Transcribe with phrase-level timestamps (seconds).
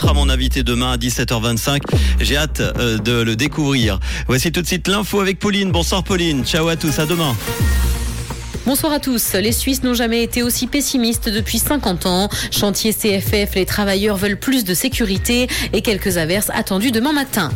[0.00, 1.82] sera mon invité demain à 17h25.
[2.20, 4.00] J'ai hâte euh, de le découvrir.
[4.26, 5.72] Voici tout de suite l'info avec Pauline.
[5.72, 6.44] Bonsoir Pauline.
[6.44, 6.98] Ciao à tous.
[6.98, 7.36] À demain.
[8.64, 9.34] Bonsoir à tous.
[9.34, 12.30] Les Suisses n'ont jamais été aussi pessimistes depuis 50 ans.
[12.50, 17.50] Chantier CFF, les travailleurs veulent plus de sécurité et quelques averses attendues demain matin.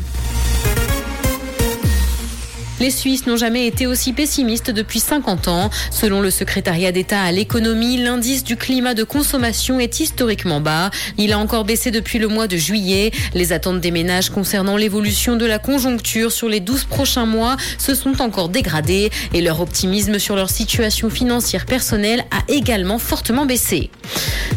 [2.80, 5.70] Les Suisses n'ont jamais été aussi pessimistes depuis 50 ans.
[5.91, 10.91] Selon le secrétariat d'État à l'économie, l'indice du climat de consommation est historiquement bas.
[11.16, 13.12] Il a encore baissé depuis le mois de juillet.
[13.32, 17.95] Les attentes des ménages concernant l'évolution de la conjoncture sur les 12 prochains mois se
[17.95, 23.91] sont encore dégradées et leur optimisme sur leur situation financière personnelle a également fortement baissé.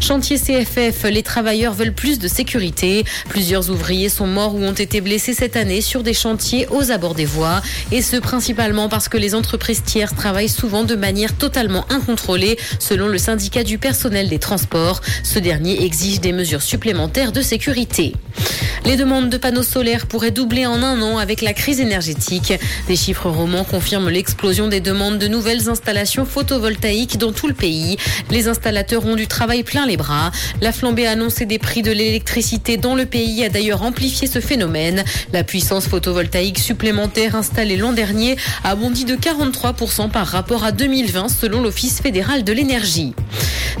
[0.00, 3.04] Chantier CFF, les travailleurs veulent plus de sécurité.
[3.28, 7.14] Plusieurs ouvriers sont morts ou ont été blessés cette année sur des chantiers aux abords
[7.14, 7.60] des voies.
[7.92, 13.08] Et ce principalement parce que les entreprises tiers travaillent souvent de manière totalement incontrôlée, selon
[13.08, 15.00] le syndicat du personnel des transports.
[15.22, 18.14] Ce dernier exige des mesures supplémentaires de sécurité.
[18.84, 22.54] Les demandes de panneaux solaires pourraient doubler en un an avec la crise énergétique.
[22.86, 27.96] Des chiffres romans confirment l'explosion des demandes de nouvelles installations photovoltaïques dans tout le pays.
[28.30, 30.30] Les installateurs ont du travail plein les bras.
[30.60, 35.04] La flambée annoncée des prix de l'électricité dans le pays a d'ailleurs amplifié ce phénomène.
[35.32, 41.28] La puissance photovoltaïque supplémentaire installée l'an dernier a bondi de 43% par rapport à 2020
[41.28, 43.14] selon l'Office fédéral de l'énergie.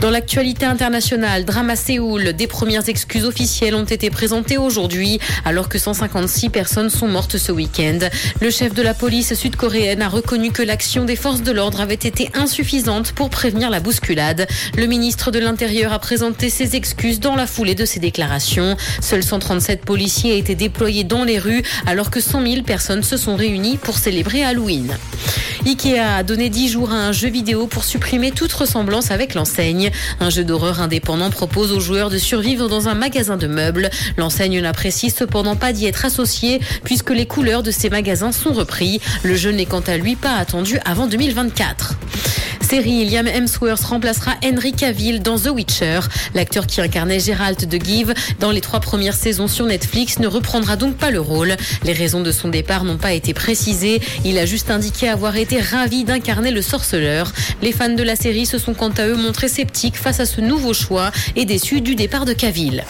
[0.00, 5.68] Dans l'actualité internationale, drame à Séoul, des premières excuses officielles ont été présentées aujourd'hui alors
[5.68, 7.98] que 156 personnes sont mortes ce week-end.
[8.40, 11.94] Le chef de la police sud-coréenne a reconnu que l'action des forces de l'ordre avait
[11.94, 14.46] été insuffisante pour prévenir la bousculade.
[14.76, 18.76] Le ministre de l'Intérieur a présenté ses excuses dans la foulée de ses déclarations.
[19.00, 23.16] Seuls 137 policiers ont été déployés dans les rues alors que 100 000 personnes se
[23.16, 24.96] sont réunies pour célébrer Halloween.
[25.66, 29.87] Ikea a donné 10 jours à un jeu vidéo pour supprimer toute ressemblance avec l'enseigne.
[30.20, 33.90] Un jeu d'horreur indépendant propose aux joueurs de survivre dans un magasin de meubles.
[34.16, 39.00] L'enseigne n'apprécie cependant pas d'y être associée puisque les couleurs de ces magasins sont repris.
[39.22, 41.97] Le jeu n'est quant à lui pas attendu avant 2024
[42.68, 46.00] série, Liam Hemsworth remplacera Henry Cavill dans The Witcher.
[46.34, 50.76] L'acteur qui incarnait Geralt de Give dans les trois premières saisons sur Netflix ne reprendra
[50.76, 51.56] donc pas le rôle.
[51.84, 54.02] Les raisons de son départ n'ont pas été précisées.
[54.22, 57.32] Il a juste indiqué avoir été ravi d'incarner le sorceleur.
[57.62, 60.42] Les fans de la série se sont quant à eux montrés sceptiques face à ce
[60.42, 62.84] nouveau choix et déçus du départ de Cavill.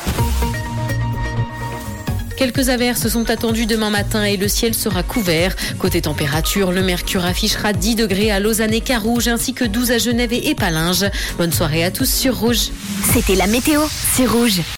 [2.39, 5.57] Quelques averses sont attendues demain matin et le ciel sera couvert.
[5.81, 9.99] Côté température, le mercure affichera 10 degrés à Lausanne et Carouge ainsi que 12 à
[9.99, 11.11] Genève et Palinges.
[11.37, 12.71] Bonne soirée à tous sur Rouge.
[13.13, 13.81] C'était la météo,
[14.15, 14.61] c'est Rouge.